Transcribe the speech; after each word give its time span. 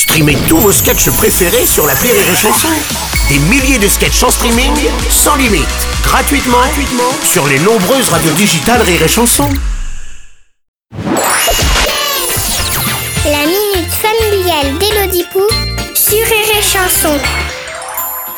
Streamez 0.00 0.38
tous 0.48 0.56
vos 0.56 0.72
sketchs 0.72 1.10
préférés 1.10 1.66
sur 1.66 1.86
la 1.86 1.92
Rire 1.92 2.14
et 2.14 2.34
Chanson. 2.34 2.70
Des 3.28 3.38
milliers 3.38 3.78
de 3.78 3.86
sketchs 3.86 4.22
en 4.22 4.30
streaming, 4.30 4.72
sans 5.10 5.36
limite, 5.36 5.68
gratuitement, 6.02 6.56
gratuitement 6.56 7.12
sur 7.22 7.46
les 7.46 7.58
nombreuses 7.58 8.08
radios 8.08 8.32
digitales 8.32 8.80
Rire 8.80 9.02
et 9.02 9.08
Chanson. 9.08 9.46
La 13.26 13.44
minute 13.44 13.92
familiale 13.92 14.78
d'Élodie 14.78 15.26
Pou 15.30 15.42
sur 15.94 16.16
Rire 16.16 16.56
et 16.58 16.62
Chanson. 16.62 17.18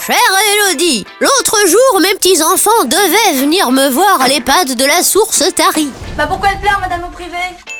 Chère 0.04 0.16
Elodie, 0.54 1.06
l'autre 1.20 1.58
jour, 1.68 2.00
mes 2.00 2.14
petits-enfants 2.16 2.84
devaient 2.86 3.38
venir 3.40 3.70
me 3.70 3.88
voir 3.88 4.20
à 4.20 4.26
l'EHPAD 4.26 4.74
de 4.74 4.84
la 4.84 5.04
source 5.04 5.44
Tari. 5.54 5.90
Bah 6.16 6.26
pourquoi 6.26 6.48
elle 6.52 6.60
pleure, 6.60 6.80
madame 6.80 7.04
au 7.04 7.10
privé? 7.12 7.38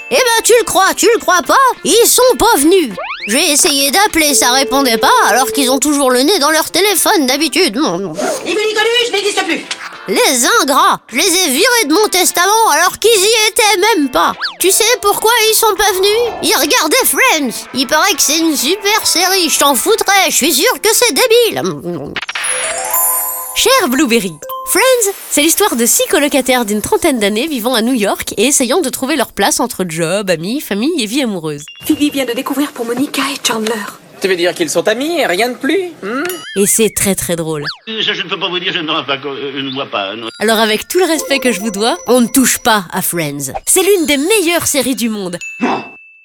Eh 0.08 0.14
ben, 0.14 0.42
tu 0.44 0.52
le 0.56 0.64
crois, 0.64 0.94
tu 0.94 1.08
le 1.12 1.18
crois 1.18 1.42
pas 1.44 1.56
Ils 1.82 2.06
sont 2.06 2.36
pas 2.38 2.58
venus. 2.58 2.94
J'ai 3.28 3.52
essayé 3.52 3.90
d'appeler, 3.90 4.34
ça 4.34 4.50
répondait 4.52 4.98
pas, 4.98 5.12
alors 5.28 5.52
qu'ils 5.52 5.70
ont 5.70 5.78
toujours 5.78 6.10
le 6.10 6.22
nez 6.22 6.38
dans 6.40 6.50
leur 6.50 6.70
téléphone 6.70 7.26
d'habitude. 7.26 7.76
Yves 7.76 8.56
Nicoluche 8.56 9.12
n'existe 9.12 9.44
plus. 9.44 9.64
Les 10.08 10.46
ingrats 10.60 11.00
Je 11.08 11.16
les 11.16 11.22
ai 11.22 11.48
virés 11.50 11.84
de 11.86 11.94
mon 11.94 12.08
testament 12.08 12.70
alors 12.72 12.98
qu'ils 12.98 13.10
y 13.10 13.48
étaient 13.48 13.80
même 13.96 14.10
pas. 14.10 14.32
Tu 14.58 14.72
sais 14.72 14.82
pourquoi 15.00 15.30
ils 15.50 15.54
sont 15.54 15.74
pas 15.76 15.92
venus? 15.92 16.32
Ils 16.42 16.56
regardaient 16.56 16.96
Friends. 17.04 17.68
Il 17.74 17.86
paraît 17.86 18.14
que 18.14 18.22
c'est 18.22 18.38
une 18.38 18.56
super 18.56 19.06
série, 19.06 19.48
je 19.48 19.58
t'en 19.60 19.76
foutrais, 19.76 20.30
je 20.30 20.36
suis 20.36 20.54
sûr 20.54 20.72
que 20.82 20.88
c'est 20.92 21.12
débile. 21.12 21.62
Cher 23.54 23.88
Blueberry, 23.88 24.32
Friends, 24.66 25.14
c'est 25.30 25.42
l'histoire 25.42 25.74
de 25.74 25.84
six 25.84 26.06
colocataires 26.08 26.64
d'une 26.64 26.80
trentaine 26.80 27.18
d'années 27.18 27.48
vivant 27.48 27.74
à 27.74 27.82
New 27.82 27.94
York 27.94 28.32
et 28.36 28.46
essayant 28.46 28.80
de 28.80 28.88
trouver 28.88 29.16
leur 29.16 29.32
place 29.32 29.58
entre 29.58 29.84
job, 29.88 30.30
amis, 30.30 30.60
famille 30.60 31.02
et 31.02 31.06
vie 31.06 31.22
amoureuse. 31.22 31.64
Phoebe 31.84 32.12
vient 32.12 32.24
de 32.24 32.32
découvrir 32.32 32.70
pour 32.72 32.84
Monica 32.84 33.22
et 33.22 33.46
Chandler. 33.46 33.72
Tu 34.20 34.28
veux 34.28 34.36
dire 34.36 34.54
qu'ils 34.54 34.70
sont 34.70 34.86
amis 34.86 35.18
et 35.18 35.26
rien 35.26 35.48
de 35.48 35.56
plus 35.56 35.90
hmm? 36.02 36.22
Et 36.56 36.66
c'est 36.66 36.90
très 36.94 37.16
très 37.16 37.34
drôle. 37.34 37.64
Ça, 37.86 38.14
je 38.14 38.22
ne 38.22 38.28
peux 38.28 38.38
pas 38.38 38.48
vous 38.48 38.60
dire, 38.60 38.72
je 38.72 38.78
ne, 38.78 38.90
vois 38.90 39.02
pas, 39.02 39.16
euh, 39.16 39.52
je 39.52 39.60
ne 39.60 39.72
vois 39.72 39.86
pas. 39.86 40.14
non. 40.14 40.28
Alors 40.38 40.58
avec 40.58 40.86
tout 40.86 41.00
le 41.00 41.06
respect 41.06 41.40
que 41.40 41.50
je 41.50 41.60
vous 41.60 41.72
dois, 41.72 41.96
on 42.06 42.20
ne 42.20 42.28
touche 42.28 42.58
pas 42.58 42.84
à 42.92 43.02
Friends. 43.02 43.52
C'est 43.66 43.82
l'une 43.82 44.06
des 44.06 44.16
meilleures 44.16 44.68
séries 44.68 44.96
du 44.96 45.08
monde. 45.08 45.38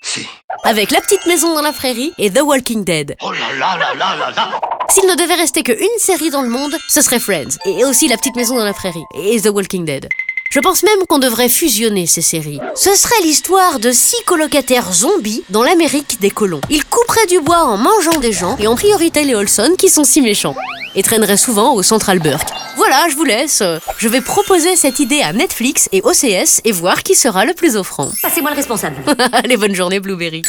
Si. 0.01 0.27
Avec 0.63 0.91
La 0.91 1.01
Petite 1.01 1.25
Maison 1.25 1.55
dans 1.55 1.63
la 1.63 1.73
Prairie 1.73 2.13
et 2.19 2.29
The 2.29 2.41
Walking 2.41 2.83
Dead. 2.83 3.15
Oh 3.21 3.31
là 3.31 3.39
là 3.59 3.77
là 3.77 3.95
là 3.95 4.15
là 4.15 4.31
là 4.35 4.76
S'il 4.89 5.05
ne 5.05 5.15
devait 5.15 5.35
rester 5.35 5.63
qu'une 5.63 5.77
série 5.97 6.29
dans 6.29 6.41
le 6.41 6.49
monde, 6.49 6.75
ce 6.89 7.01
serait 7.01 7.19
Friends. 7.19 7.57
Et 7.65 7.83
aussi 7.83 8.07
La 8.07 8.17
Petite 8.17 8.35
Maison 8.35 8.55
dans 8.55 8.63
la 8.63 8.73
Prairie 8.73 9.03
et 9.21 9.39
The 9.41 9.49
Walking 9.49 9.85
Dead. 9.85 10.07
Je 10.49 10.59
pense 10.61 10.81
même 10.83 11.05
qu'on 11.09 11.19
devrait 11.19 11.49
fusionner 11.49 12.07
ces 12.07 12.21
séries. 12.21 12.59
Ce 12.73 12.95
serait 12.95 13.21
l'histoire 13.21 13.79
de 13.79 13.91
six 13.91 14.23
colocataires 14.25 14.93
zombies 14.93 15.43
dans 15.49 15.61
l'Amérique 15.61 16.19
des 16.21 16.31
colons. 16.31 16.61
Ils 16.69 16.85
couperaient 16.85 17.25
du 17.27 17.41
bois 17.41 17.65
en 17.65 17.75
mangeant 17.77 18.19
des 18.19 18.31
gens 18.31 18.55
et 18.59 18.67
en 18.67 18.75
priorité 18.75 19.23
les 19.23 19.35
Olson 19.35 19.75
qui 19.77 19.89
sont 19.89 20.05
si 20.05 20.21
méchants. 20.21 20.55
Et 20.95 21.03
traîneraient 21.03 21.37
souvent 21.37 21.73
au 21.73 21.83
Central 21.83 22.19
Burke. 22.19 22.47
Voilà, 22.77 23.07
je 23.09 23.15
vous 23.15 23.25
laisse. 23.25 23.61
Je 23.97 24.07
vais 24.07 24.21
proposer 24.21 24.75
cette 24.77 24.99
idée 24.99 25.21
à 25.21 25.33
Netflix 25.33 25.89
et 25.91 26.01
OCS 26.01 26.61
et 26.63 26.71
voir 26.71 27.03
qui 27.03 27.13
sera 27.13 27.43
le 27.43 27.53
plus 27.53 27.75
offrant. 27.75 28.09
Passez-moi 28.21 28.51
le 28.51 28.55
responsable. 28.55 28.95
Allez, 29.33 29.57
bonne 29.57 29.75
journée 29.75 29.99
Blueberry. 29.99 30.43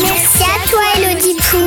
Merci 0.00 0.42
à 0.44 0.68
toi, 0.68 0.80
Élodie 0.96 1.36
Pou. 1.50 1.58